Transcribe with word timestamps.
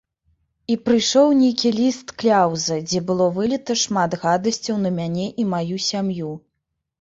І 0.75 0.75
прыйшоў 0.87 1.27
нейкі 1.41 1.69
ліст-кляўза, 1.79 2.77
дзе 2.87 2.99
было 3.11 3.27
выліта 3.37 3.77
шмат 3.83 4.17
гадасцяў 4.25 4.81
на 4.87 4.91
мяне 4.97 5.27
і 5.45 5.47
маю 5.53 5.75
сям'ю. 5.91 6.33